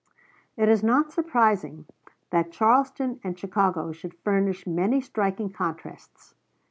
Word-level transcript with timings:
It 0.57 0.67
is 0.67 0.81
not 0.81 1.11
surprising 1.11 1.85
that 2.31 2.51
Charleston 2.51 3.19
and 3.23 3.37
Chicago 3.37 3.91
should 3.91 4.15
furnish 4.15 4.65
many 4.65 4.99
striking 4.99 5.51
contrasts. 5.51 6.33